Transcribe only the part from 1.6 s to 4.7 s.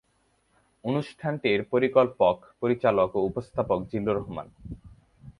পরিকল্পক, পরিচালক ও উপস্থাপক জিল্লুর রহমান।